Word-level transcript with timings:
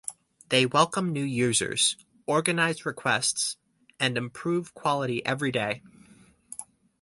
They 0.49 0.65
welcome 0.65 1.13
new 1.13 1.21
users, 1.23 1.95
organize 2.25 2.87
requests 2.87 3.57
and 3.99 4.17
improve 4.17 4.73
quality 4.73 5.23
everyday. 5.23 5.83